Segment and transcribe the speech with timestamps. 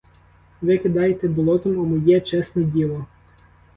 [0.61, 3.05] Ви кидаєте болотом у моє чесне діло.